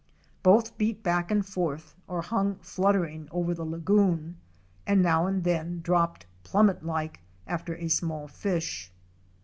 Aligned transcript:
Both 0.41 0.79
beat 0.79 1.03
back 1.03 1.29
and 1.29 1.45
forth, 1.45 1.95
or 2.07 2.23
hung 2.23 2.55
fluttering 2.63 3.27
over 3.29 3.53
the 3.53 3.63
lagoon, 3.63 4.37
and 4.87 4.99
now 5.03 5.27
and 5.27 5.43
then 5.43 5.81
dropped 5.81 6.25
plummet 6.43 6.83
like 6.83 7.19
after 7.45 7.75
a 7.75 7.87
small 7.87 8.27
fish. 8.27 8.91